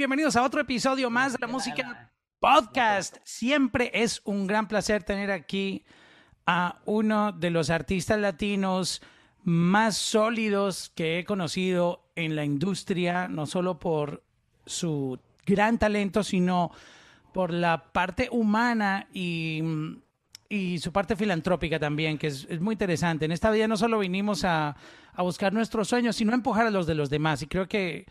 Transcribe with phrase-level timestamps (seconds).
[0.00, 3.18] Bienvenidos a otro episodio más de la música podcast.
[3.22, 5.84] Siempre es un gran placer tener aquí
[6.46, 9.02] a uno de los artistas latinos
[9.44, 14.24] más sólidos que he conocido en la industria, no solo por
[14.64, 16.70] su gran talento, sino
[17.34, 19.62] por la parte humana y,
[20.48, 23.26] y su parte filantrópica también, que es, es, muy interesante.
[23.26, 24.76] En esta vida no solo vinimos a,
[25.12, 27.42] a buscar nuestros sueños, sino a empujar a los de los demás.
[27.42, 28.06] Y creo que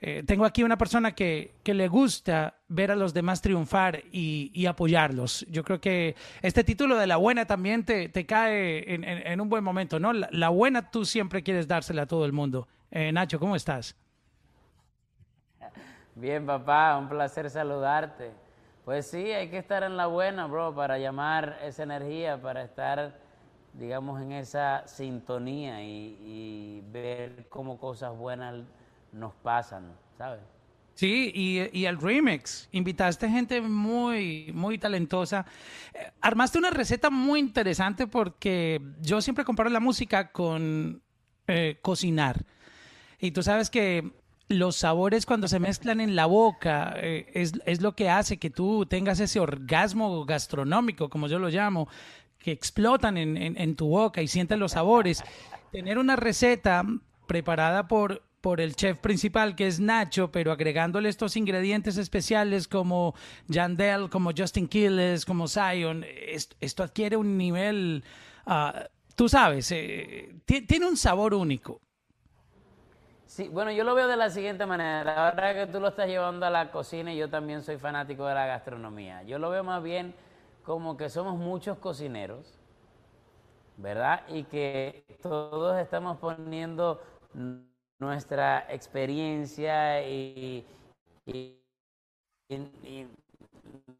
[0.00, 4.52] eh, tengo aquí una persona que, que, le gusta ver a los demás triunfar y,
[4.54, 5.44] y, apoyarlos.
[5.50, 9.40] Yo creo que este título de la buena también te, te cae en, en, en,
[9.40, 10.12] un buen momento, ¿no?
[10.12, 12.68] La, la, buena tú siempre quieres dársela a todo el mundo.
[12.92, 13.96] Eh, Nacho, ¿cómo estás?
[16.14, 18.30] Bien, papá, un placer saludarte.
[18.84, 23.18] Pues sí, hay que estar en la buena, bro, para llamar esa energía, para estar,
[23.74, 28.54] digamos, en esa sintonía y, y ver cómo cosas buenas
[29.12, 30.40] nos pasan, ¿sabes?
[30.94, 35.46] Sí, y, y, el remix, invitaste gente muy, muy talentosa.
[35.94, 41.00] Eh, armaste una receta muy interesante porque yo siempre comparo la música con
[41.46, 42.44] eh, cocinar.
[43.20, 44.10] Y tú sabes que
[44.48, 48.50] los sabores cuando se mezclan en la boca eh, es, es, lo que hace que
[48.50, 51.88] tú tengas ese orgasmo gastronómico, como yo lo llamo,
[52.38, 55.22] que explotan en, en, tu boca y sientes los sabores.
[55.70, 56.84] Tener una receta
[57.26, 63.14] preparada por por el chef principal que es Nacho, pero agregándole estos ingredientes especiales como
[63.48, 68.04] Yandel, como Justin Quiles, como Zion, esto, esto adquiere un nivel,
[68.46, 68.78] uh,
[69.14, 71.80] tú sabes, eh, tiene un sabor único.
[73.26, 75.28] Sí, bueno, yo lo veo de la siguiente manera.
[75.28, 78.46] Ahora que tú lo estás llevando a la cocina, yo también soy fanático de la
[78.46, 79.22] gastronomía.
[79.22, 80.14] Yo lo veo más bien
[80.64, 82.58] como que somos muchos cocineros,
[83.76, 84.22] ¿verdad?
[84.28, 87.00] Y que todos estamos poniendo
[87.98, 90.64] nuestra experiencia y,
[91.26, 91.58] y,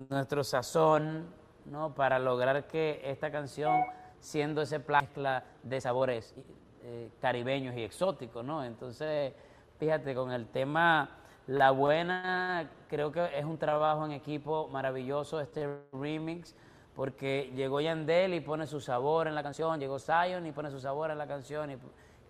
[0.09, 1.27] nuestro sazón
[1.67, 1.95] ¿no?
[1.95, 3.84] para lograr que esta canción,
[4.21, 6.34] siendo ese mezcla de sabores
[6.83, 8.65] eh, caribeños y exóticos, ¿no?
[8.65, 9.34] Entonces,
[9.78, 11.11] fíjate, con el tema
[11.47, 16.55] La Buena, creo que es un trabajo en equipo maravilloso este remix,
[16.94, 20.81] porque llegó Yandel y pone su sabor en la canción, llegó Zion y pone su
[20.81, 21.71] sabor en la canción.
[21.71, 21.77] Y,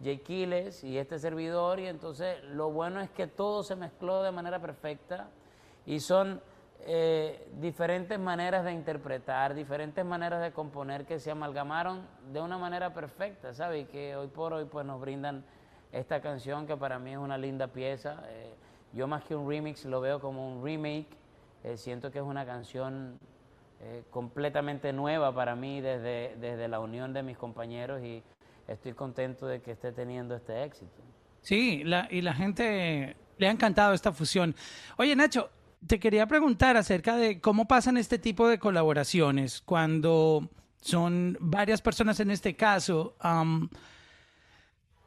[0.03, 4.31] Jay Quiles y este servidor, y entonces lo bueno es que todo se mezcló de
[4.31, 5.29] manera perfecta
[5.87, 6.41] y son
[6.81, 12.95] eh, diferentes maneras de interpretar, diferentes maneras de componer que se amalgamaron de una manera
[12.95, 13.85] perfecta, ¿sabes?
[13.85, 15.45] Y que hoy por hoy pues nos brindan
[15.91, 18.23] esta canción que para mí es una linda pieza.
[18.29, 18.55] Eh,
[18.93, 21.09] yo más que un remix lo veo como un remake,
[21.65, 23.19] eh, siento que es una canción
[24.11, 28.25] completamente nueva para mí desde, desde la unión de mis compañeros y
[28.69, 31.03] estoy contento de que esté teniendo este éxito.
[31.41, 34.55] Sí, la, y la gente le ha encantado esta fusión.
[34.97, 35.51] Oye, Nacho,
[35.87, 42.21] te quería preguntar acerca de cómo pasan este tipo de colaboraciones cuando son varias personas
[42.21, 43.17] en este caso.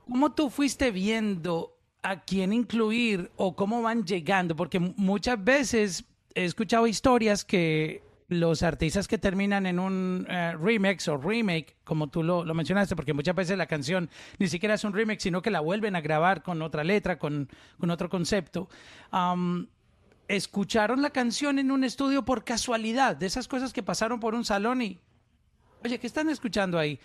[0.08, 4.56] ¿Cómo tú fuiste viendo a quién incluir o cómo van llegando?
[4.56, 11.06] Porque muchas veces he escuchado historias que los artistas que terminan en un uh, remix
[11.10, 14.10] o remake, como tú lo, lo, mencionaste, porque muchas veces la canción
[14.40, 17.50] ni siquiera es un remix, sino que la vuelven a grabar con otra letra, con,
[17.78, 18.70] con otro concepto.
[20.30, 24.46] Escucharon la canción en un estudio por casualidad, de esas cosas que pasaron por un
[24.46, 24.98] salón y,
[25.84, 27.02] oye, ¿qué están escuchando ahí?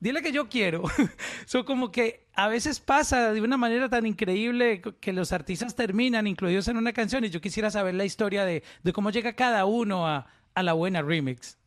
[0.00, 0.82] Dile que yo quiero.
[0.88, 1.08] Son
[1.46, 6.26] so, como que a veces pasa de una manera tan increíble que los artistas terminan
[6.26, 9.66] incluidos en una canción y yo quisiera saber la historia de, de cómo llega cada
[9.66, 11.58] uno a, a la buena remix?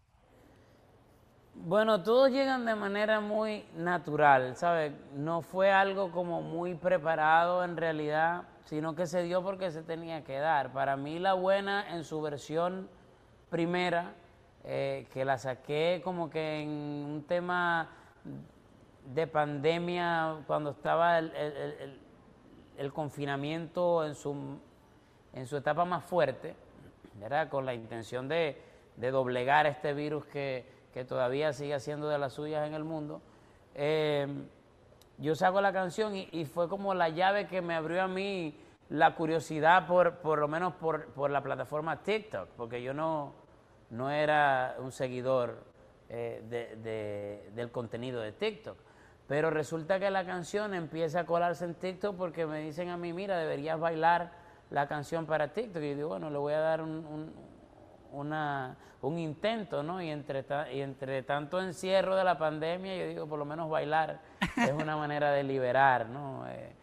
[1.54, 4.94] Bueno, todos llegan de manera muy natural, ¿sabes?
[5.16, 10.24] No fue algo como muy preparado en realidad, sino que se dio porque se tenía
[10.24, 10.72] que dar.
[10.72, 12.88] Para mí la buena en su versión
[13.50, 14.14] primera,
[14.64, 17.90] eh, que la saqué como que en un tema
[19.14, 22.00] de pandemia, cuando estaba el, el,
[22.78, 24.60] el, confinamiento en su,
[25.34, 26.56] en su etapa más fuerte,
[27.16, 27.50] ¿verdad?
[27.50, 28.67] Con la intención de
[28.98, 33.22] de doblegar este virus que, que, todavía sigue haciendo de las suyas en el mundo,
[33.76, 34.28] eh,
[35.20, 38.60] yo saco la canción y, y, fue como la llave que me abrió a mí
[38.90, 43.34] la curiosidad por, por lo menos por, por la plataforma TikTok, porque yo no,
[43.90, 45.64] no era un seguidor
[46.10, 48.78] eh, de, de, del contenido de TikTok.
[49.28, 53.12] Pero resulta que la canción empieza a colarse en TikTok porque me dicen a mí,
[53.12, 54.32] mira, deberías bailar
[54.70, 55.84] la canción para TikTok.
[55.84, 57.34] Y yo digo, bueno, le voy a dar un, un,
[58.12, 60.02] una, un intento, ¿no?
[60.02, 64.20] Y entre, y entre tanto encierro de la pandemia, yo digo, por lo menos bailar
[64.58, 66.48] es una manera de liberar, ¿no?
[66.48, 66.74] Eh,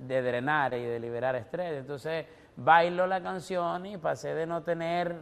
[0.00, 1.78] de drenar y de liberar estrés.
[1.78, 2.26] Entonces
[2.56, 5.16] bailo la canción y pasé de no tener,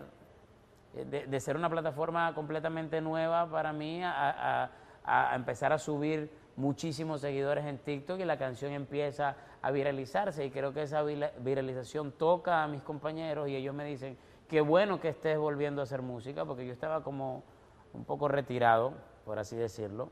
[0.94, 4.70] eh, de, ser una plataforma completamente nueva para mí a,
[5.34, 10.72] empezar a subir muchísimos seguidores en TikTok y la canción empieza a viralizarse y creo
[10.72, 14.16] que esa viralización toca a mis compañeros y ellos me dicen,
[14.52, 17.42] qué bueno que estés volviendo a hacer música porque yo estaba como
[17.94, 18.92] un poco retirado,
[19.24, 20.10] por así decirlo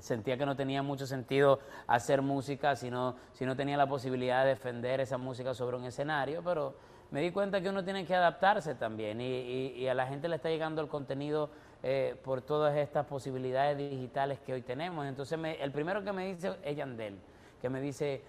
[0.00, 4.42] sentía que no tenía mucho sentido hacer música si no, si no tenía la posibilidad
[4.42, 6.76] de defender esa música sobre un escenario, pero
[7.10, 10.48] me di cuenta que uno tiene que adaptarse también y, a la gente le está
[10.48, 11.50] llegando el contenido
[11.82, 15.06] eh, por todas estas posibilidades digitales que hoy tenemos.
[15.06, 17.18] Entonces el primero que me dice es Yandel,
[17.60, 18.22] que me dice,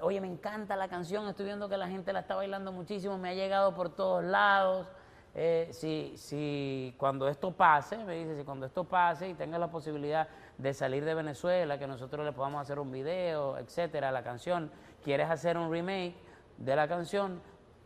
[0.00, 3.30] oye, me encanta la canción, estoy viendo que la gente la está bailando muchísimo, me
[3.30, 4.86] ha llegado por todos lados.
[5.34, 9.70] Eh, si, si cuando esto pase, me dice, si cuando esto pase y tenga la
[9.70, 14.70] posibilidad de salir de Venezuela, que nosotros le podamos hacer un video, etcétera, la canción,
[15.04, 16.16] quieres hacer un remake
[16.56, 17.40] de la canción,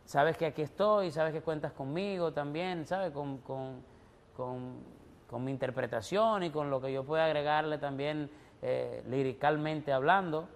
[0.05, 3.83] sabes que aquí estoy, sabes que cuentas conmigo también, sabes, con, con,
[4.35, 8.29] con, mi interpretación y con lo que yo pueda agregarle también
[8.61, 10.47] eh, liricalmente hablando.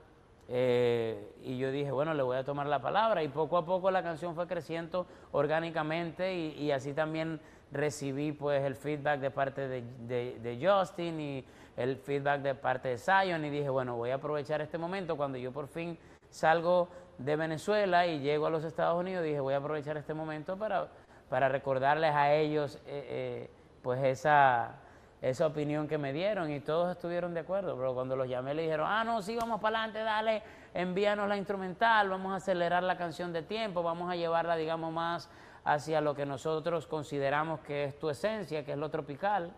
[0.49, 3.23] Eh, y yo dije, bueno, le voy a tomar la palabra.
[3.23, 7.39] Y poco a poco la canción fue creciendo orgánicamente y, así también
[7.71, 11.45] recibí pues el feedback de parte de, de, de Justin y
[11.75, 13.43] el feedback de parte de Zion.
[13.45, 15.17] Y dije, bueno, voy a aprovechar este momento.
[15.17, 15.97] Cuando yo por fin
[16.29, 20.57] salgo de Venezuela y llego a los Estados Unidos, dije, voy a aprovechar este momento
[20.57, 20.87] para,
[21.29, 23.49] para recordarles a ellos eh, eh,
[23.81, 24.75] pues esa,
[25.21, 28.63] esa opinión que me dieron y todos estuvieron de acuerdo, pero cuando los llamé le
[28.63, 30.43] dijeron, ah, no, sí, vamos para adelante, dale,
[30.73, 35.29] envíanos la instrumental, vamos a acelerar la canción de tiempo, vamos a llevarla, digamos, más
[35.63, 39.51] hacia lo que nosotros consideramos que es tu esencia, que es lo tropical.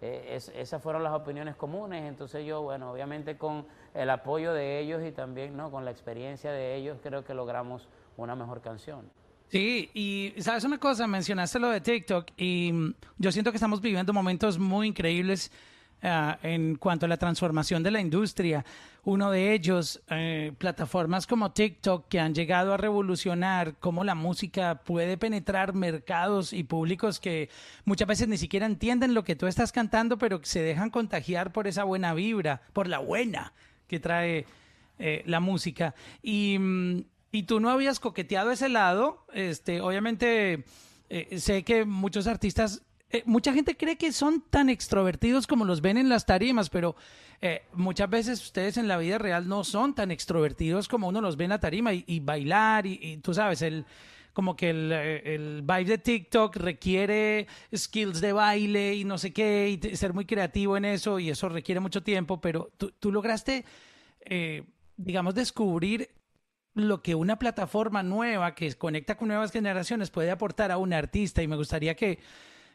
[0.00, 5.02] Eh, esas fueron las opiniones comunes, entonces yo, bueno, obviamente con el apoyo de ellos
[5.02, 5.70] y también ¿no?
[5.70, 9.10] con la experiencia de ellos, creo que logramos una mejor canción.
[9.50, 13.80] Sí, y sabes una cosa, mencionaste lo de TikTok y mm, yo siento que estamos
[13.80, 15.50] viviendo momentos muy increíbles
[16.02, 18.64] Ah, en cuanto a la transformación de la industria.
[19.04, 24.80] Uno de ellos, eh, plataformas como TikTok, que han llegado a revolucionar cómo la música
[24.82, 27.50] puede penetrar mercados y públicos que
[27.84, 31.66] muchas veces ni siquiera entienden lo que tú estás cantando, pero se dejan contagiar por
[31.66, 33.52] esa buena vibra, por la buena
[33.86, 34.46] que trae
[34.98, 35.94] eh, la música.
[36.22, 37.02] Y, mm,
[37.32, 39.24] y, tú no habías coqueteado ese lado.
[39.32, 40.64] Este, obviamente,
[41.08, 42.82] eh, sé que muchos artistas
[43.12, 46.94] eh, mucha gente cree que son tan extrovertidos como los ven en las tarimas, pero
[47.40, 51.36] eh, muchas veces ustedes en la vida real no son tan extrovertidos como uno los
[51.36, 53.84] ve en la tarima y, bailar y, tú sabes, el
[54.32, 59.76] como que el, el, vibe de TikTok requiere skills de baile y no sé qué,
[59.82, 63.64] y ser muy creativo en eso, y eso requiere mucho tiempo, pero tú, tú lograste,
[64.96, 66.10] digamos, descubrir
[66.74, 71.42] lo que una plataforma nueva que conecta con nuevas generaciones puede aportar a un artista,
[71.42, 72.18] y me gustaría que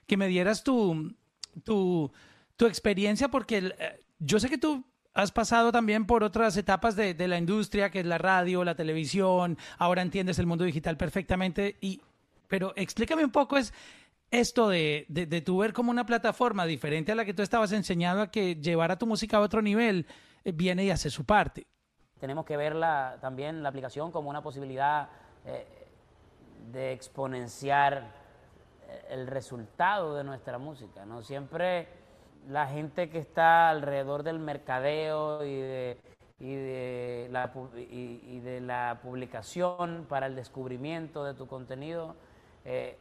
[0.08, 1.16] que me dieras tu,
[1.64, 2.12] tu,
[2.60, 7.28] experiencia, porque eh, yo sé que tú has pasado también por otras etapas de, de,
[7.28, 12.02] la industria, que es la radio, la televisión, ahora entiendes el mundo digital perfectamente, y,
[12.48, 13.74] pero explícame un poco es
[14.32, 18.22] esto de, de, tu ver como una plataforma diferente a la que tú estabas enseñado
[18.22, 20.08] a que llevar tu música a otro nivel
[20.44, 21.68] eh, viene y hace su parte.
[22.26, 22.76] Tenemos que ver
[23.22, 25.10] también la aplicación como una posibilidad
[25.46, 25.64] eh,
[26.72, 28.02] de exponenciar
[29.12, 31.22] el resultado de nuestra música, ¿no?
[31.22, 31.88] Siempre
[32.50, 35.98] la gente que está alrededor del mercadeo y de,
[36.40, 42.16] y de, la, y, de la publicación para el descubrimiento de tu contenido,
[42.64, 42.98] eh,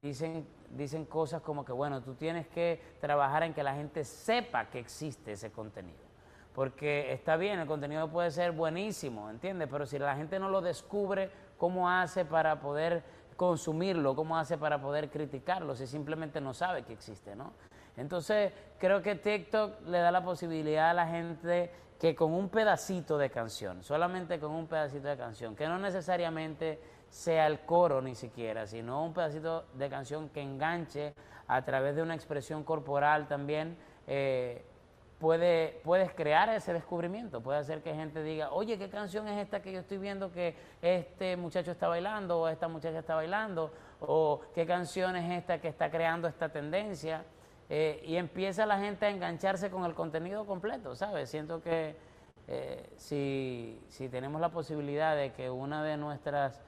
[0.00, 0.46] dicen,
[0.76, 4.78] dicen cosas como que, bueno, tú tienes que trabajar en que la gente sepa que
[4.78, 6.09] existe ese contenido.
[6.54, 9.68] Porque está bien, el contenido puede ser buenísimo, ¿entiendes?
[9.70, 13.02] Pero si la gente no lo descubre, ¿cómo hace para poder
[13.36, 17.52] consumirlo, cómo hace para poder criticarlo si simplemente no sabe que existe, ¿no?
[17.96, 23.18] Entonces, creo que TikTok le da la posibilidad a la gente que con un pedacito
[23.18, 26.80] de canción, solamente con un pedacito de canción, que no necesariamente
[27.10, 31.14] sea el coro ni siquiera, sino un pedacito de canción que enganche
[31.46, 33.76] a través de una expresión corporal también,
[34.06, 34.64] eh,
[35.20, 39.60] puede, puedes crear ese descubrimiento, puede hacer que gente diga, oye, ¿qué canción es esta
[39.60, 43.70] que yo estoy viendo que este muchacho está bailando o esta muchacha está bailando?
[44.00, 47.24] ¿O qué canción es esta que está creando esta tendencia?
[47.68, 51.30] Eh, y empieza la gente a engancharse con el contenido completo, ¿sabes?
[51.30, 51.94] Siento que
[52.48, 56.60] eh, si, si, tenemos la posibilidad de que una de nuestras,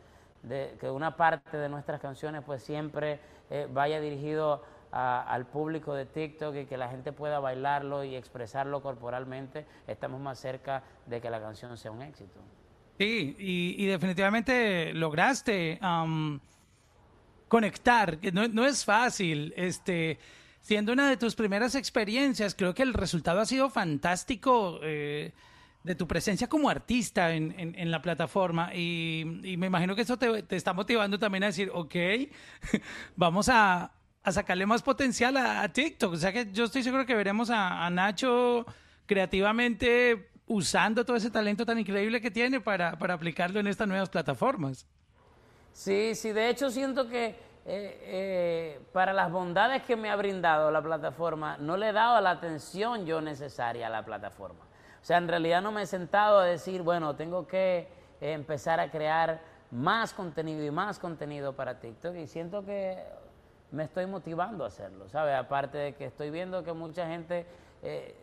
[0.42, 3.18] de, que una parte de nuestras canciones pues siempre
[3.50, 8.82] eh, vaya dirigido al público de TikTok y que la gente pueda bailarlo y expresarlo
[8.82, 12.38] corporalmente, estamos más cerca de que la canción sea un éxito.
[12.98, 15.80] Sí, y, definitivamente lograste
[17.48, 20.18] conectar, que no, no, es fácil, este,
[20.60, 24.78] siendo una de tus primeras experiencias, creo que el resultado ha sido fantástico.
[24.82, 25.32] Eh,
[25.84, 29.24] de tu presencia como artista en, en, la plataforma y,
[29.58, 31.96] me imagino que eso te, te, está motivando también a decir, ok,
[33.16, 33.90] vamos a,
[34.24, 36.12] a sacarle más potencial a, TikTok.
[36.12, 38.66] O sea que yo estoy seguro que veremos a, Nacho
[39.06, 44.08] creativamente usando todo ese talento tan increíble que tiene para, para, aplicarlo en estas nuevas
[44.08, 44.86] plataformas.
[45.72, 50.70] Sí, sí, de hecho siento que eh, eh, para las bondades que me ha brindado
[50.70, 54.64] la plataforma, no le he dado la atención yo necesaria a la plataforma.
[55.00, 57.88] O sea, en realidad no me he sentado a decir, bueno, tengo que
[58.20, 62.98] eh, empezar a crear más contenido y más contenido para TikTok y siento que
[63.72, 65.34] me estoy motivando a hacerlo, ¿sabes?
[65.34, 67.46] Aparte de que estoy viendo que mucha gente
[67.82, 68.14] eh,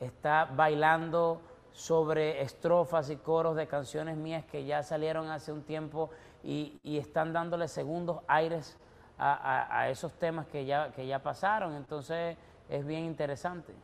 [0.00, 1.40] está bailando
[1.72, 6.10] sobre estrofas y coros de canciones mías que ya salieron hace un tiempo
[6.42, 8.76] y, están dándole segundos aires
[9.18, 11.74] a, a, esos temas que ya, que ya pasaron.
[11.74, 12.36] Entonces
[12.68, 13.74] es bien interesante.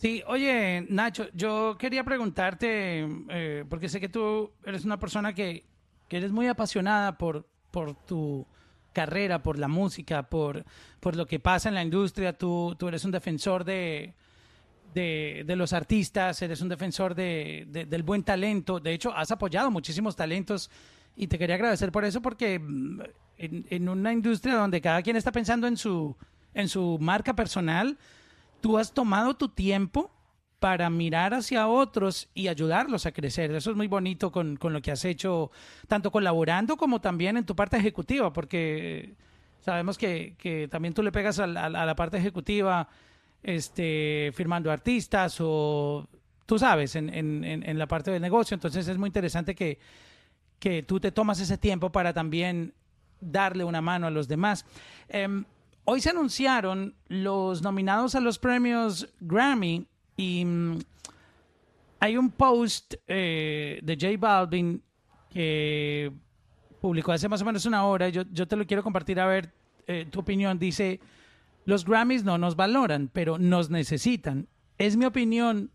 [0.00, 5.66] Sí, oye, Nacho, yo quería preguntarte, eh, porque sé que tú eres una persona que,
[6.08, 8.46] eres muy apasionada por, por tu
[8.92, 10.64] carrera, por la música, por,
[11.00, 12.32] por lo que pasa en la industria.
[12.32, 14.14] Tú, tú eres un defensor de,
[14.94, 18.80] de, los artistas, eres un defensor de, del buen talento.
[18.80, 20.70] De hecho, has apoyado muchísimos talentos
[21.16, 23.00] y te quería agradecer por eso, porque mm,
[23.38, 26.16] en, en una industria donde cada quien está pensando en su,
[26.54, 27.98] en su marca personal,
[28.60, 30.10] tú has tomado tu tiempo
[30.60, 33.50] para mirar hacia otros y ayudarlos a crecer.
[33.54, 35.50] Eso es muy bonito con, lo que has hecho,
[35.88, 39.14] tanto colaborando como también en tu parte ejecutiva, porque
[39.62, 42.88] sabemos que, también tú le pegas a, la parte ejecutiva,
[43.42, 46.06] este, firmando artistas o
[46.44, 48.54] tú sabes, en, en, la parte del negocio.
[48.54, 49.78] Entonces es muy interesante que,
[50.58, 52.74] que tú te tomas ese tiempo para también
[53.20, 54.66] darle una mano a los demás.
[55.08, 55.44] Em,
[55.84, 59.86] hoy se anunciaron los nominados a los premios Grammy
[60.20, 60.78] y mm,
[61.98, 64.82] hay un post eh, de J Balvin
[65.30, 66.12] que
[66.80, 68.10] publicó hace más o menos una hora.
[68.10, 69.52] Yo, te lo quiero compartir a ver
[69.86, 70.58] eh, tu opinión.
[70.58, 71.00] Dice,
[71.64, 74.46] los Grammys no nos valoran, pero nos necesitan.
[74.76, 75.70] Es mi opinión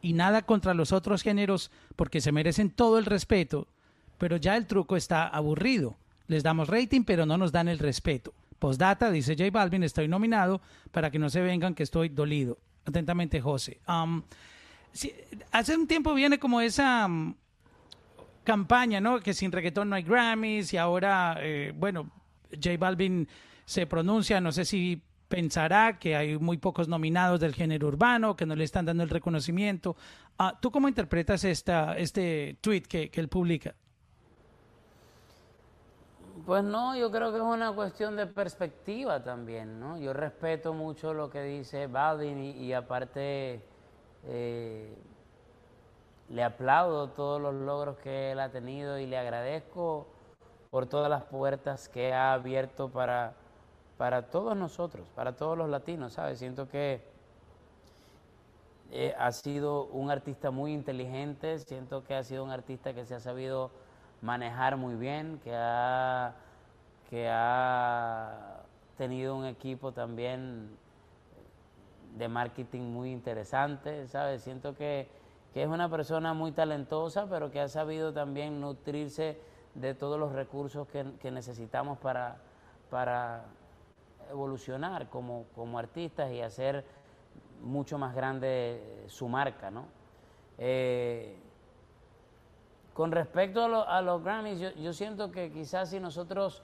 [0.00, 3.68] y nada contra los otros géneros porque se merecen todo el respeto,
[4.16, 5.98] pero ya el truco está aburrido.
[6.28, 8.32] Les damos rating, pero no nos dan el respeto.
[8.58, 12.58] Postdata, dice J Balvin, estoy nominado para que no se vengan que estoy dolido.
[12.84, 13.80] Atentamente, José.
[15.50, 17.08] Hace un tiempo viene como esa
[18.44, 19.20] campaña, ¿no?
[19.20, 22.10] Que sin reggaetón no hay Grammys y ahora, eh, bueno,
[22.50, 23.28] J Balvin
[23.64, 28.44] se pronuncia, no sé si pensará que hay muy pocos nominados del género urbano, que
[28.44, 29.96] no le están dando el reconocimiento.
[30.38, 33.74] Ah, ¿Tú cómo interpretas esta, este tweet que él publica?
[36.44, 39.96] Pues no, yo creo que es una cuestión de perspectiva también, ¿no?
[39.98, 43.62] Yo respeto mucho lo que dice Balvin y, aparte
[44.24, 44.92] eh,
[46.28, 50.08] le aplaudo todos los logros que él ha tenido y le agradezco
[50.70, 53.34] por todas las puertas que ha abierto para,
[53.96, 56.40] para todos nosotros, para todos los latinos, ¿sabes?
[56.40, 57.02] Siento que
[58.90, 63.14] eh, ha sido un artista muy inteligente, siento que ha sido un artista que se
[63.14, 63.70] ha sabido
[64.22, 66.34] manejar muy bien, que ha,
[67.10, 68.62] que ha
[68.96, 70.70] tenido un equipo también
[72.16, 74.42] de marketing muy interesante, ¿sabes?
[74.42, 75.08] Siento que,
[75.54, 79.38] es una persona muy talentosa, pero que ha sabido también nutrirse
[79.74, 82.38] de todos los recursos que, necesitamos para,
[82.90, 83.44] para
[84.30, 86.86] evolucionar como, como artistas y hacer
[87.60, 89.84] mucho más grande su marca, ¿no?
[90.56, 91.36] Eh,
[92.94, 96.62] con respecto a, los Grammys, yo, siento que quizás si nosotros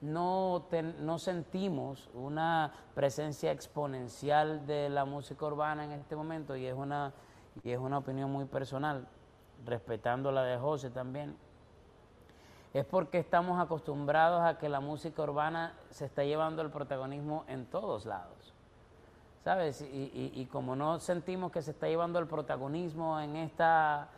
[0.00, 0.66] no,
[1.00, 7.12] no sentimos una presencia exponencial de la música urbana en este momento, y es una,
[7.62, 9.06] y es una opinión muy personal,
[9.66, 11.36] respetando la de José también,
[12.72, 17.66] es porque estamos acostumbrados a que la música urbana se está llevando el protagonismo en
[17.66, 18.54] todos lados.
[19.44, 19.82] ¿Sabes?
[19.82, 24.08] Y, y como no sentimos que se está llevando el protagonismo en esta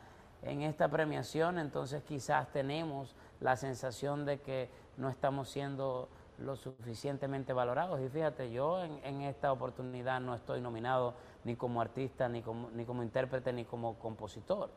[0.43, 7.53] en esta premiación, entonces quizás tenemos la sensación de que no estamos siendo lo suficientemente
[7.53, 8.01] valorados.
[8.01, 12.85] Y fíjate, yo en, esta oportunidad no estoy nominado ni como artista, ni como, ni
[12.85, 14.71] como intérprete, ni como compositor,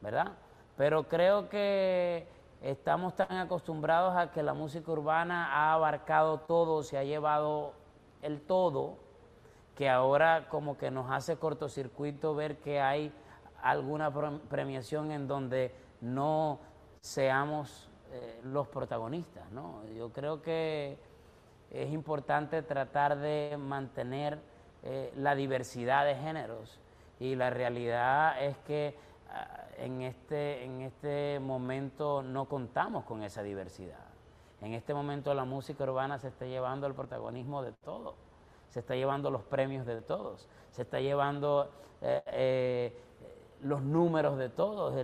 [0.00, 0.32] ¿verdad?
[0.76, 2.26] Pero creo que
[2.60, 7.74] estamos tan acostumbrados a que la música urbana ha abarcado todo, se ha llevado
[8.22, 8.96] el todo,
[9.76, 13.12] que ahora como que nos hace cortocircuito ver que hay
[13.64, 14.12] alguna
[14.48, 16.60] premiación en donde no
[17.00, 19.82] seamos eh, los protagonistas, ¿no?
[19.96, 20.98] Yo creo que
[21.70, 24.38] es importante tratar de mantener
[24.82, 26.78] eh, la diversidad de géneros
[27.18, 28.98] y la realidad es que
[29.30, 34.04] ah, en, este, en este momento no contamos con esa diversidad.
[34.60, 38.14] En este momento la música urbana se está llevando el protagonismo de todo,
[38.68, 41.70] se está llevando los premios de todos, se está llevando
[42.02, 42.92] eh,
[43.64, 44.94] los números de todos.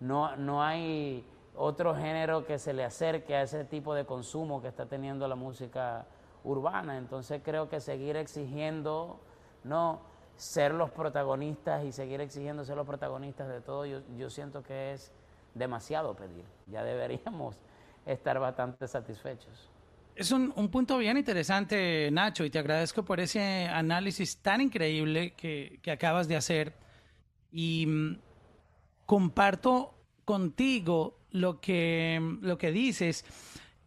[0.00, 1.26] no, no hay
[1.56, 5.34] otro género que se le acerque a ese tipo de consumo que está teniendo la
[5.34, 6.06] música
[6.44, 6.98] urbana.
[6.98, 9.18] Entonces creo que seguir exigiendo,
[9.64, 10.00] no
[10.36, 14.92] ser los protagonistas y seguir exigiendo ser los protagonistas de todo, yo, yo siento que
[14.92, 15.10] es
[15.54, 16.44] demasiado pedir.
[16.66, 17.56] Ya deberíamos
[18.06, 19.70] estar bastante satisfechos.
[20.14, 25.32] Es un, un, punto bien interesante, Nacho, y te agradezco por ese análisis tan increíble
[25.32, 26.85] que, que acabas de hacer.
[27.56, 28.18] Y mm,
[29.06, 29.94] comparto
[30.26, 33.24] contigo lo que, lo que dices.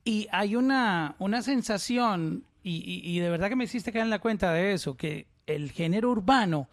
[0.03, 4.51] Y hay una, una sensación, y, de verdad que me hiciste caer en la cuenta
[4.51, 6.67] de eso, que el género urbano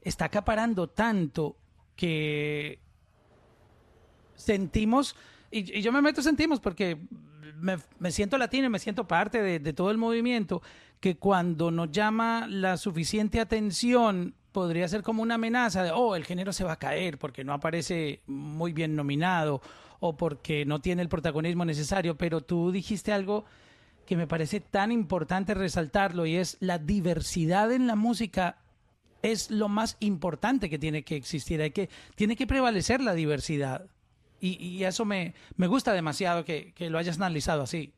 [0.00, 1.56] está acaparando tanto
[1.94, 2.80] que
[4.34, 5.14] sentimos,
[5.52, 6.98] y, yo me meto sentimos porque
[7.60, 10.62] me, me, siento latino y me siento parte de, de todo el movimiento,
[10.98, 16.24] que cuando nos llama la suficiente atención podría ser como una amenaza de, oh, el
[16.24, 19.60] género se va a caer porque no aparece muy bien nominado
[20.00, 23.44] o porque no tiene el protagonismo necesario, pero tú dijiste algo
[24.06, 28.56] que me parece tan importante resaltarlo y es la diversidad en la música
[29.22, 33.86] es lo más importante que tiene que existir, hay que, tiene que prevalecer la diversidad.
[34.40, 37.92] Y, y eso me, me gusta demasiado que, que lo hayas analizado así.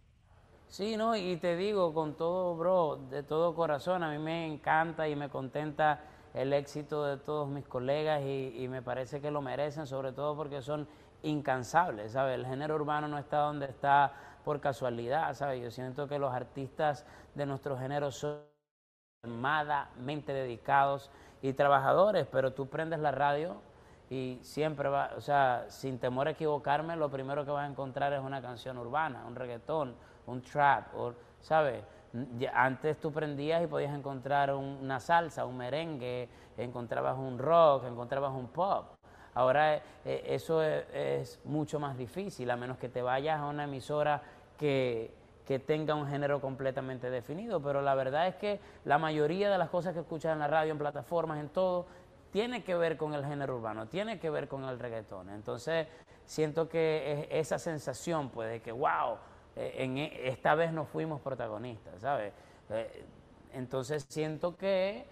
[0.68, 5.09] Sí, no, y te digo con todo, bro, de todo corazón, a mí me encanta
[5.09, 6.00] y me contenta
[6.34, 10.36] el éxito de todos mis colegas y, y, me parece que lo merecen, sobre todo
[10.36, 10.88] porque son
[11.23, 12.34] incansables, ¿sabes?
[12.34, 14.12] El género urbano no está donde está
[14.45, 15.62] por casualidad, ¿sabes?
[15.62, 18.38] Yo siento que los artistas de nuestro género son
[19.23, 21.10] extremadamente dedicados
[21.42, 23.62] y trabajadores, pero tú prendes la radio
[24.10, 28.12] y siempre va, o sea, sin temor a equivocarme, lo primero que vas a encontrar
[28.12, 29.95] es una canción urbana, un reggaetón,
[30.26, 31.84] un trap, o, ¿sabes?
[32.52, 38.48] Antes tú prendías y podías encontrar una salsa, un merengue, encontrabas un rock, encontrabas un
[38.48, 38.94] pop.
[39.34, 39.82] Ahora eh,
[40.26, 44.22] eso es, mucho más difícil, a menos que te vayas a una emisora
[44.58, 45.14] que,
[45.46, 47.62] que, tenga un género completamente definido.
[47.62, 50.72] Pero la verdad es que la mayoría de las cosas que escuchas en la radio,
[50.72, 51.86] en plataformas, en todo,
[52.30, 55.30] tiene que ver con el género urbano, tiene que ver con el reggaetón.
[55.30, 55.86] Entonces
[56.26, 61.21] siento que esa sensación, pues, de que, wow, eh, en, e, esta vez no fuimos
[61.21, 62.32] protagonistas, ¿sabes?
[62.71, 63.04] Eh,
[63.52, 65.06] entonces siento que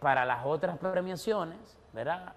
[0.00, 2.34] para las otras premiaciones, ¿verdad?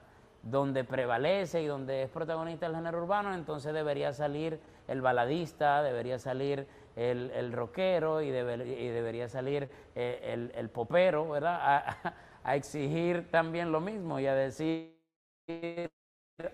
[0.49, 6.19] donde prevalece y donde es protagonista el género urbano, entonces debería salir el baladista, debería
[6.19, 11.83] salir el, el rockero y, debería salir eh, el, popero, ¿verdad?
[12.43, 14.95] A, exigir también lo mismo y a decir,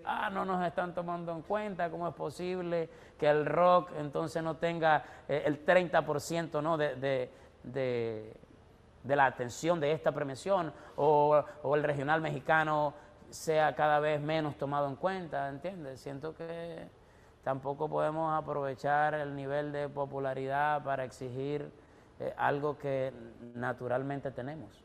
[0.06, 4.56] ah, no nos están tomando en cuenta, ¿cómo es posible que el rock entonces no
[4.56, 6.78] tenga eh, el 30% ¿no?
[6.78, 7.30] de, de,
[9.04, 12.93] de, la atención de esta premiación o, o el regional mexicano
[13.30, 16.00] sea cada vez menos tomado en cuenta, ¿entiendes?
[16.00, 16.88] Siento que
[17.43, 21.69] tampoco podemos aprovechar el nivel de popularidad para exigir
[22.19, 23.12] eh, algo que
[23.56, 24.82] naturalmente tenemos.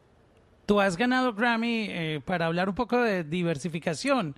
[0.67, 4.35] Tú has ganado Grammy eh, para hablar un poco de diversificación.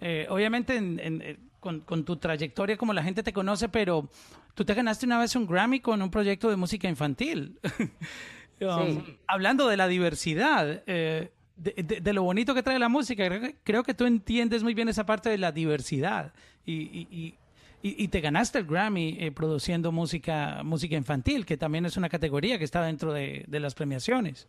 [0.00, 4.08] Eh, obviamente con, con, tu trayectoria como la gente te conoce, pero
[4.54, 7.58] tú te ganaste una vez un Grammy con un proyecto de música infantil.
[8.60, 9.18] Um, sí.
[9.26, 13.28] Hablando de la diversidad, de, lo bonito que trae la música.
[13.64, 16.32] Creo que, tú entiendes muy bien esa parte de la diversidad
[16.64, 17.34] y,
[17.82, 22.58] y, te ganaste el Grammy eh, produciendo música, música infantil, que también es una categoría
[22.58, 24.48] que está dentro de, las premiaciones.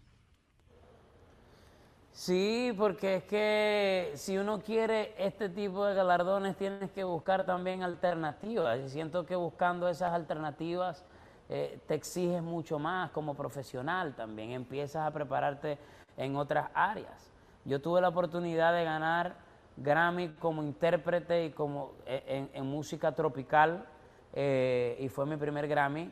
[2.15, 7.83] Sí, porque es que si uno quiere este tipo de galardones tienes que buscar también
[7.83, 8.79] alternativas.
[8.79, 11.03] Y siento que buscando esas alternativas
[11.49, 14.51] eh, te exiges mucho más como profesional también.
[14.51, 15.77] Empiezas a prepararte
[16.15, 17.33] en otras áreas.
[17.65, 19.35] Yo tuve la oportunidad de ganar
[19.75, 23.85] Grammy como intérprete y como eh, en, música tropical
[24.31, 26.09] eh, y fue mi primer Grammy.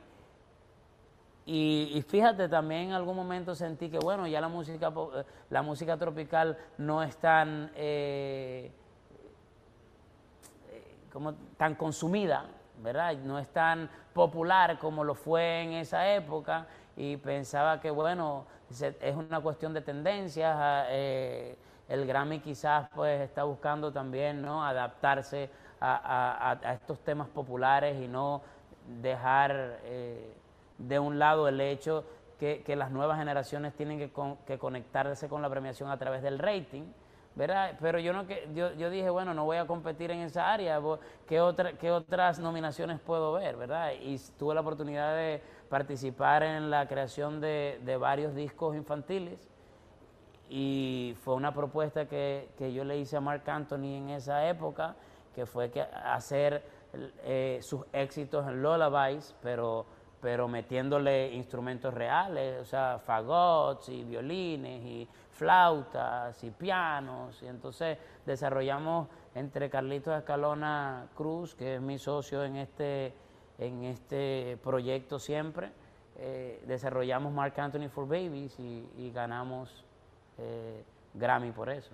[1.45, 5.97] Y, fíjate, también en algún momento sentí que, bueno, ya la música, eh, la música
[5.97, 7.69] tropical no es tan,
[11.11, 12.45] como, tan consumida,
[12.81, 13.13] ¿verdad?
[13.17, 19.15] No es tan popular como lo fue en esa época y pensaba que, bueno, es
[19.15, 20.55] una cuestión de tendencias.
[20.57, 21.57] Ah, eh,
[21.89, 24.65] el Grammy quizás pues está buscando también ¿no?
[24.65, 25.49] adaptarse
[25.81, 28.41] a, estos temas populares y no
[29.01, 30.33] dejar eh,
[30.87, 32.05] de un lado el hecho
[32.39, 34.11] que, las nuevas generaciones tienen que,
[34.45, 36.83] que, conectarse con la premiación a través del rating.
[37.35, 37.77] ¿verdad?
[37.81, 40.79] Pero yo, no, yo, yo dije, bueno, no voy a competir en esa área,
[41.25, 43.55] ¿qué, otra, qué otras nominaciones puedo ver?
[43.55, 43.93] ¿verdad?
[43.99, 49.49] Y tuve la oportunidad de participar en la creación de, de varios discos infantiles
[50.49, 54.95] y fue una propuesta que, que, yo le hice a Mark Anthony en esa época,
[55.33, 56.63] que fue que hacer
[57.23, 59.87] eh, sus éxitos en Lullabies, pero,
[60.23, 67.43] pero metiéndole instrumentos reales, o sea, fagots y violines y flautas y pianos.
[67.43, 73.11] Y entonces desarrollamos entre Carlitos Escalona Cruz, que es mi socio en este,
[73.57, 75.71] en este proyecto siempre,
[76.17, 79.83] eh, desarrollamos Mark Anthony for Babies y ganamos
[80.37, 81.91] eh, Grammy por eso.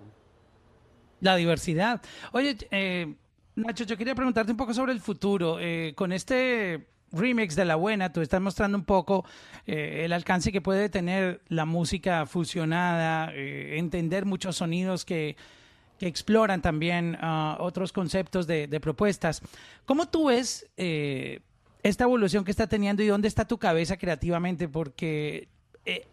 [1.18, 2.00] La diversidad.
[2.30, 3.12] Oye, eh,
[3.56, 5.58] Nacho, yo quería preguntarte un poco sobre el futuro.
[5.96, 9.24] Con este remix de La Buena, tú estás mostrando un poco
[9.66, 15.36] el alcance que puede tener la música fusionada, entender muchos sonidos que,
[15.98, 19.42] que exploran también ah, otros conceptos de, de, propuestas.
[19.86, 24.68] ¿Cómo tú ves esta evolución que está teniendo y dónde está tu cabeza creativamente?
[24.68, 25.48] Porque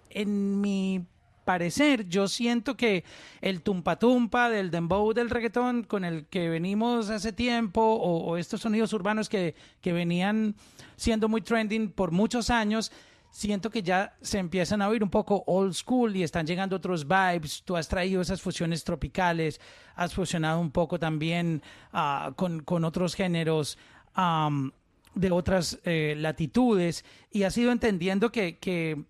[0.10, 1.05] en mi
[1.47, 3.05] parecer, yo siento que
[3.39, 8.60] el tumpa tumpa del dembow del reggaetón con el que venimos hace tiempo o, estos
[8.60, 10.55] sonidos urbanos que, que, venían
[10.97, 12.91] siendo muy trending por muchos años,
[13.29, 17.07] siento que ya se empiezan a oír un poco old school y están llegando otros
[17.07, 17.63] vibes.
[17.63, 19.62] Tú has traído esas fusiones tropicales,
[19.95, 21.62] has fusionado un poco también
[21.93, 23.77] uh, con, con, otros géneros.
[25.13, 29.03] De otras eh, latitudes y has ido entendiendo que, que,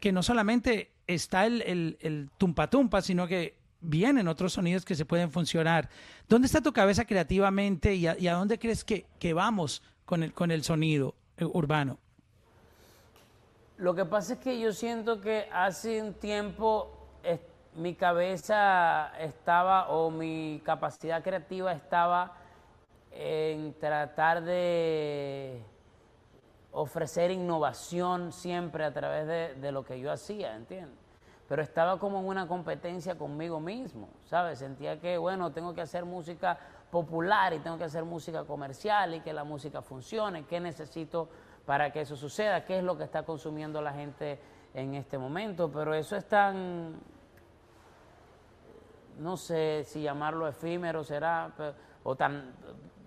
[0.00, 4.94] que no solamente está el, el, el tumpa tumpa, sino que vienen otros sonidos que
[4.94, 5.88] se pueden funcionar.
[6.28, 10.64] ¿Dónde está tu cabeza creativamente y a, dónde crees que, vamos con el, con el
[10.64, 11.98] sonido eh, urbano?
[13.76, 16.94] Lo que pasa es que yo siento que hace un tiempo
[17.76, 22.36] mi cabeza estaba o mi capacidad creativa estaba
[23.10, 25.60] en tratar de
[26.74, 30.98] ofrecer innovación siempre a través de, lo que yo hacía, ¿entiendes?
[31.48, 34.58] Pero estaba como en una competencia conmigo mismo, ¿sabes?
[34.58, 36.58] Sentía que, bueno, tengo que hacer música
[36.90, 41.28] popular y tengo que hacer música comercial y que la música funcione, qué necesito
[41.64, 44.40] para que eso suceda, qué es lo que está consumiendo la gente
[44.74, 46.98] en este momento, pero eso es tan,
[49.18, 51.52] no sé si llamarlo efímero será,
[52.02, 52.52] o tan,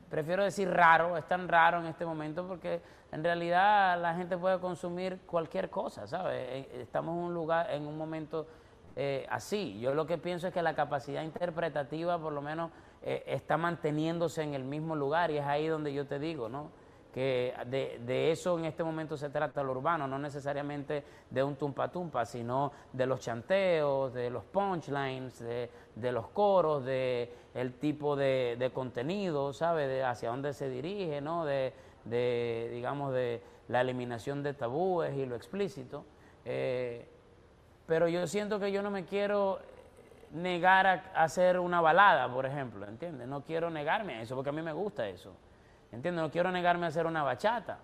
[0.09, 4.59] prefiero decir raro, es tan raro en este momento porque en realidad la gente puede
[4.59, 6.35] consumir cualquier cosa, ¿sabes?
[6.49, 8.47] Eh, estamos en un lugar, en un momento
[8.95, 9.79] eh, así.
[9.79, 12.71] Yo lo que pienso es que la capacidad interpretativa por lo menos
[13.03, 16.71] eh, está manteniéndose en el mismo lugar y es ahí donde yo te digo, ¿no?
[17.13, 21.89] Que de, eso en este momento se trata lo urbano, no necesariamente de un tumpa
[21.89, 28.15] tumpa, sino de los chanteos, de los punchlines, de, de los coros, de el tipo
[28.15, 29.87] de, de contenido, ¿sabe?
[29.87, 31.45] De hacia dónde se dirige, ¿no?
[31.45, 31.73] De,
[32.05, 36.05] de, digamos, de la eliminación de tabúes y lo explícito.
[36.45, 37.07] Eh,
[37.85, 39.59] pero yo siento que yo no me quiero
[40.31, 40.93] negar a,
[41.23, 43.27] hacer una balada, por ejemplo, ¿entiendes?
[43.27, 45.33] No quiero negarme a eso, porque a mí me gusta eso,
[45.91, 46.21] ¿entiendes?
[46.23, 47.79] No quiero negarme a hacer una bachata.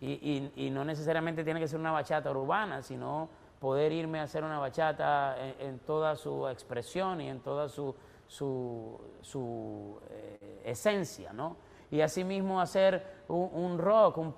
[0.00, 4.58] Y, no necesariamente tiene que ser una bachata urbana, sino poder irme a hacer una
[4.58, 7.94] bachata en, toda su expresión y en toda su,
[8.26, 11.56] su, su eh, esencia, ¿no?
[11.90, 14.34] y asimismo hacer un, rock, un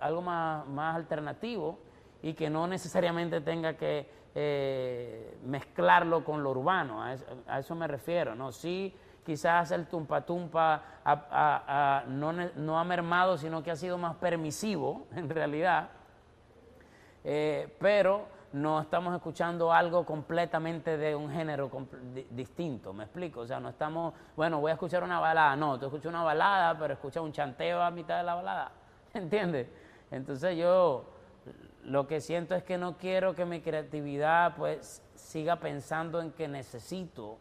[0.00, 1.78] algo, más, más, alternativo
[2.22, 8.34] y que no necesariamente tenga que eh, mezclarlo con lo urbano, a eso, me refiero,
[8.34, 8.50] ¿no?
[8.52, 8.94] Sí,
[9.26, 10.82] quizás el tumpa tumpa
[12.06, 15.88] no, no, ha mermado, sino que ha sido más permisivo en realidad,
[17.24, 21.68] eh, pero no estamos escuchando algo completamente de un género
[22.30, 23.40] distinto, ¿me explico?
[23.40, 26.78] O sea, no estamos, bueno, voy a escuchar una balada, no, tú escuchas una balada,
[26.78, 28.70] pero escuchas un chanteo a mitad de la balada,
[29.14, 29.66] ¿entiendes?
[30.12, 31.04] Entonces yo
[31.82, 36.46] lo que siento es que no quiero que mi creatividad pues siga pensando en que
[36.46, 37.38] necesito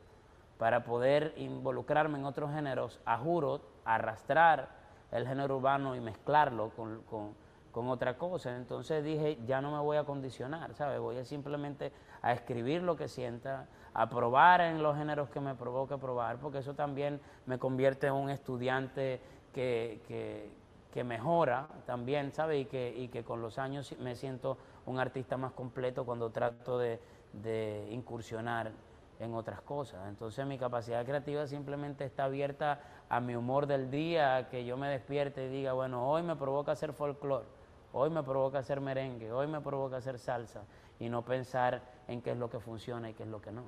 [0.57, 4.69] para poder involucrarme en otros géneros, a juro, arrastrar
[5.11, 7.35] el género urbano y mezclarlo con
[7.75, 8.55] con otra cosa.
[8.55, 10.97] Entonces dije, ya no me voy a condicionar, ¿sabes?
[10.97, 11.91] Voy a simplemente
[12.21, 16.59] a escribir lo que sienta, a probar en los géneros que me provoque probar, porque
[16.59, 19.19] eso también me convierte en un estudiante
[19.53, 22.61] que, que, mejora también, ¿sabes?
[22.61, 26.77] Y que, y que con los años me siento un artista más completo cuando trato
[26.79, 27.01] de,
[27.33, 28.71] de incursionar
[29.19, 30.07] en otras cosas.
[30.07, 34.77] Entonces mi capacidad creativa simplemente está abierta a mi humor del día, a que yo
[34.77, 37.45] me despierte y diga, bueno, hoy me provoca hacer folclore,
[37.93, 40.63] hoy me provoca hacer merengue, hoy me provoca hacer salsa,
[40.99, 43.63] y no pensar en qué es lo que funciona y qué es lo que no.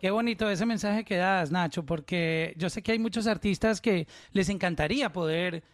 [0.00, 4.06] Qué bonito ese mensaje que das, Nacho, porque yo sé que hay muchos artistas que
[4.32, 5.64] les encantaría poder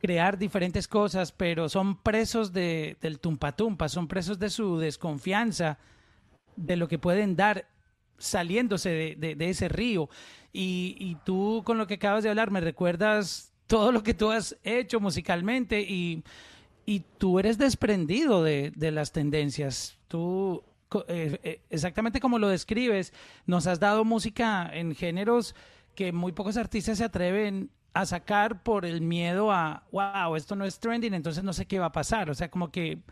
[0.00, 5.78] crear diferentes cosas, pero son presos de, del tumpa-tumpa, son presos de su desconfianza,
[6.56, 7.66] de lo que pueden dar
[8.18, 10.08] saliéndose de, ese río.
[10.52, 14.56] Y, tú con lo que acabas de hablar me recuerdas todo lo que tú has
[14.64, 16.24] hecho musicalmente y,
[17.18, 19.98] tú eres desprendido de, de las tendencias.
[20.08, 20.64] Tú,
[21.06, 23.12] eh, eh, exactamente como lo describes,
[23.44, 25.54] nos has dado música en géneros
[25.94, 30.64] que muy pocos artistas se atreven a sacar por el miedo a, wow, esto no
[30.64, 32.30] es trending, entonces no sé qué va a pasar.
[32.30, 33.02] O sea, como que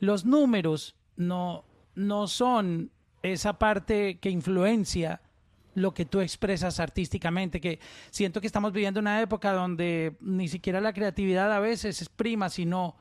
[0.00, 2.90] los números no, no son
[3.22, 5.20] esa parte que influencia
[5.74, 7.78] lo que tú expresas artísticamente, que
[8.10, 12.48] siento que estamos viviendo una época donde ni siquiera la creatividad a veces es prima,
[12.48, 12.96] sino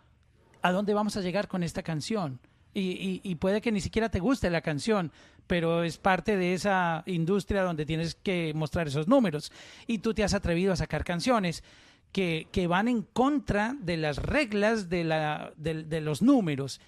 [0.62, 2.40] a dónde vamos a llegar con esta canción.
[2.72, 5.12] Y, y, puede que ni siquiera te guste la canción,
[5.48, 9.52] pero es parte de esa industria donde tienes que mostrar esos números.
[9.88, 11.64] Y tú te has atrevido a sacar canciones
[12.12, 16.80] que, que van en contra de las reglas de, la, de, de los números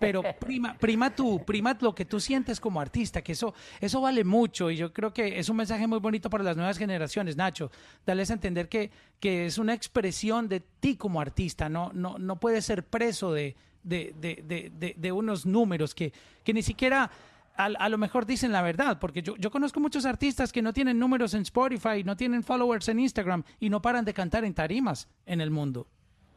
[0.00, 4.24] pero prima, prima tú, prima lo que tú sientes como artista, que eso, eso vale
[4.24, 7.70] mucho y yo creo que es un mensaje muy bonito para las nuevas generaciones, Nacho,
[8.06, 12.40] darles a entender que, que es una expresión de ti como artista, no, no, no
[12.40, 17.10] puedes ser preso de, de, de, de, de unos números que, que ni siquiera
[17.56, 20.72] a, a, lo mejor dicen la verdad, porque yo, yo conozco muchos artistas que no
[20.72, 24.54] tienen números en Spotify, no tienen followers en Instagram y no paran de cantar en
[24.54, 25.86] tarimas en el mundo.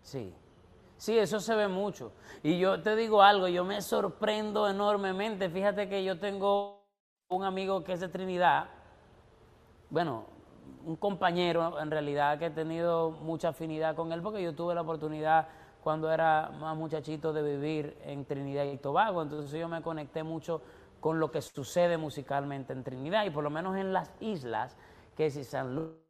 [0.02, 0.34] Sí,
[1.04, 2.14] Sí, eso se ve mucho.
[2.44, 5.50] Y yo te digo algo, yo me sorprendo enormemente.
[5.50, 6.86] Fíjate que yo tengo
[7.28, 8.70] un amigo que es de Trinidad,
[9.90, 10.24] bueno,
[10.86, 14.80] un compañero en realidad que he tenido mucha afinidad con él porque yo tuve la
[14.80, 15.50] oportunidad
[15.84, 20.62] cuando era más muchachito de vivir en Trinidad y Tobago, entonces yo me conecté mucho
[21.02, 24.78] con lo que sucede musicalmente en Trinidad y por lo menos en las islas,
[25.18, 26.03] que si San Luis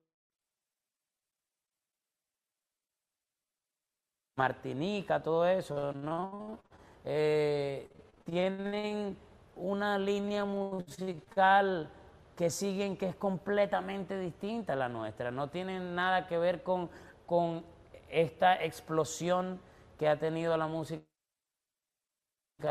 [4.35, 6.59] Martinica, todo eso, ¿no?
[7.05, 7.89] Eh,
[8.25, 9.15] tienen
[9.55, 11.89] una línea musical
[12.35, 16.89] que siguen que es completamente distinta a la nuestra, no tienen nada que ver con,
[17.27, 17.63] con
[18.09, 19.59] esta explosión
[19.99, 21.05] que ha tenido la música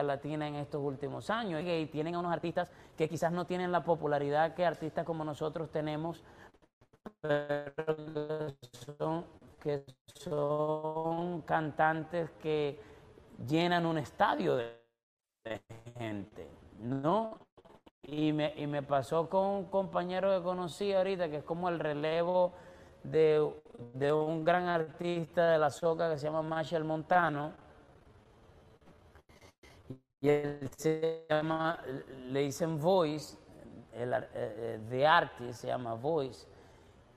[0.03, 3.85] latina en estos últimos años y tienen a unos artistas que quizás no tienen la
[3.85, 6.25] popularidad que artistas como nosotros tenemos,
[7.21, 8.57] pero
[8.97, 9.25] son
[9.63, 12.81] que son cantantes que
[13.47, 14.81] llenan un estadio de,
[15.97, 16.49] gente,
[16.81, 17.39] ¿no?
[18.03, 21.79] Y me, y me pasó con un compañero que conocí ahorita, que es como el
[21.79, 22.53] relevo
[23.05, 23.53] de,
[23.95, 27.53] de un gran artista de la soca que se llama Marshall Montano.
[30.21, 31.81] Y él se llama,
[32.27, 33.37] le dicen Voice,
[33.93, 36.52] el, eh, eh, de arte se llama Voice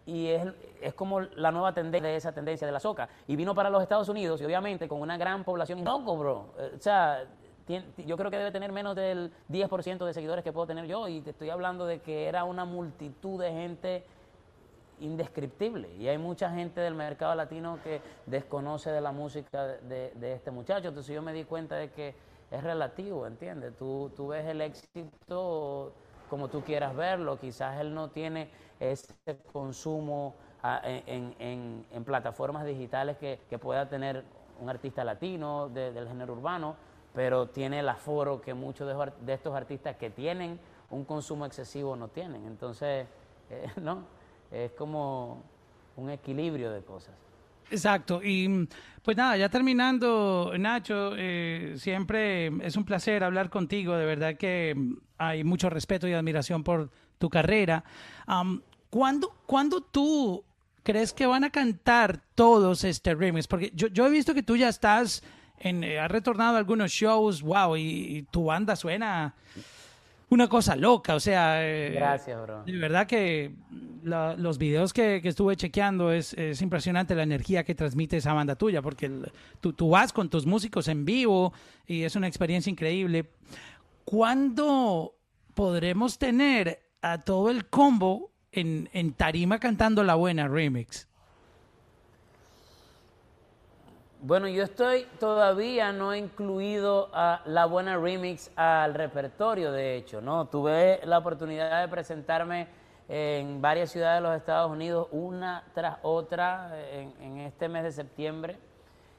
[0.06, 0.46] y es,
[0.82, 3.10] es, como la nueva tendencia de esa tendencia de la soca.
[3.28, 5.84] Y vino para los Estados Unidos y obviamente con una gran población.
[5.84, 6.54] Loco, bro.
[6.58, 7.26] Eh, o sea,
[7.68, 11.22] yo creo que debe tener menos del 10% de seguidores que puedo tener yo y
[11.22, 14.04] te estoy hablando de que era una multitud de gente
[15.00, 15.94] indescriptible.
[15.96, 20.52] Y hay mucha gente del mercado latino que desconoce de la música de, de este
[20.52, 20.90] muchacho.
[20.90, 22.14] Entonces yo me di cuenta de que
[22.52, 23.76] es relativo, ¿entiendes?
[23.78, 25.94] Tú, tú ves el éxito
[26.30, 27.40] como tú quieras verlo.
[27.40, 29.14] Quizás él no tiene ese
[29.52, 34.24] consumo ah, en, en, plataformas digitales que, que, pueda tener
[34.60, 36.76] un artista latino de, del género urbano,
[37.14, 40.60] pero tiene el aforo que muchos de, de, estos artistas que tienen
[40.90, 42.46] un consumo excesivo no tienen.
[42.46, 43.08] Entonces,
[43.50, 44.04] eh, ¿no?
[44.52, 45.42] Es como
[45.98, 47.16] un equilibrio de cosas.
[47.72, 48.22] Exacto.
[48.24, 48.68] Y
[49.02, 53.96] pues nada, ya terminando, Nacho, eh, siempre es un placer hablar contigo.
[53.96, 54.76] De verdad que
[55.18, 57.84] hay mucho respeto y admiración por tu carrera.
[58.28, 60.44] Um, ¿cuándo, ¿Cuándo tú
[60.84, 63.48] crees que van a cantar todos este remix?
[63.48, 65.24] Porque yo, yo he visto que tú ya estás,
[65.60, 69.36] en, eh, has retornado a algunos shows, wow, y tu banda suena
[70.30, 71.64] una cosa loca, o sea...
[71.66, 72.64] Eh, Gracias, bro.
[72.64, 73.54] De verdad que
[74.04, 78.34] la, los videos que, que, estuve chequeando es, es, impresionante la energía que transmite esa
[78.34, 81.54] banda tuya, porque el, tú, tú, vas con tus músicos en vivo
[81.86, 83.32] y es una experiencia increíble.
[84.04, 85.16] ¿Cuándo
[85.54, 91.08] podremos tener a todo el combo en, en tarima cantando La Buena Remix?
[94.28, 100.20] Bueno, yo estoy todavía no he incluido a La Buena Remix al repertorio, de hecho,
[100.20, 100.48] ¿no?
[100.48, 102.68] Tuve la oportunidad de presentarme
[103.08, 108.58] en varias ciudades de los Estados Unidos, una tras otra, en, este mes de septiembre,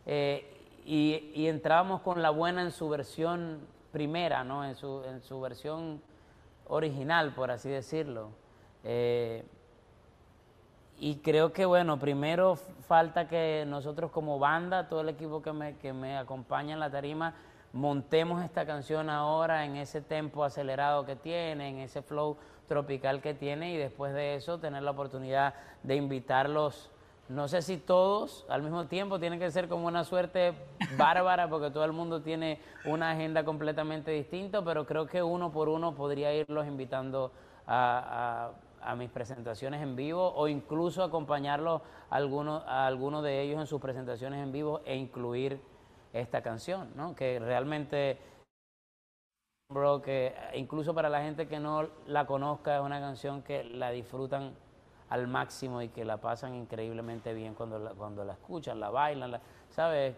[0.07, 0.45] eh,
[0.85, 3.61] y, y, entrábamos con La Buena en su versión
[3.93, 4.65] primera, ¿no?
[4.65, 6.03] En su, en su versión
[6.67, 8.31] original, por así decirlo.
[8.83, 9.45] Eh,
[10.99, 15.77] y creo que, bueno, primero falta que nosotros como banda, todo el equipo que me,
[15.77, 17.35] que me acompaña en la tarima,
[17.73, 23.35] montemos esta canción ahora en ese tempo acelerado que tiene, en ese flow tropical que
[23.35, 26.91] tiene y después de eso tener la oportunidad de invitarlos,
[27.29, 30.55] no sé si todos al mismo tiempo, tiene que ser como una suerte
[30.97, 35.69] bárbara porque todo el mundo tiene una agenda completamente distinta, pero creo que uno por
[35.69, 37.33] uno podría irlos invitando
[37.67, 43.67] a a mis presentaciones en vivo o incluso acompañarlos a a alguno de ellos en
[43.67, 45.61] sus presentaciones en vivo e incluir
[46.13, 47.15] esta canción, ¿no?
[47.15, 48.19] Que realmente,
[49.69, 53.91] bro, que incluso para la gente que no la conozca es una canción que la
[53.91, 54.55] disfrutan
[55.09, 59.41] al máximo y que la pasan increíblemente bien cuando la, cuando la escuchan, la bailan,
[59.71, 60.17] ¿sabes?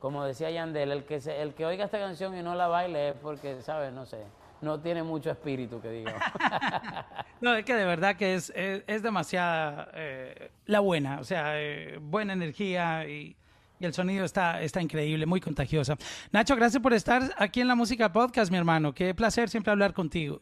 [0.00, 3.14] Como decía Yandel, el que, el que oiga esta canción y no la baile es
[3.16, 3.92] porque, ¿sabes?
[3.92, 4.24] No sé
[4.60, 6.22] no tiene mucho espíritu, que digamos.
[7.40, 11.98] no, es que de verdad que es, es, demasiada eh, la buena, o sea, eh,
[12.00, 13.36] buena energía y,
[13.78, 15.96] el sonido está, está increíble, muy contagiosa.
[16.32, 18.94] Nacho, gracias por estar aquí en la Música Podcast, mi hermano.
[18.94, 20.40] Qué placer siempre hablar contigo.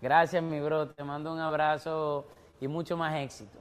[0.00, 0.88] Gracias, mi bro.
[0.88, 2.26] Te mando un abrazo
[2.60, 3.58] y mucho más éxito.